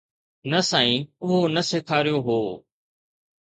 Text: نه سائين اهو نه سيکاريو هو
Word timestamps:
نه 0.51 0.59
سائين 0.69 1.01
اهو 1.23 1.39
نه 1.55 1.61
سيکاريو 1.69 2.17
هو 2.27 2.39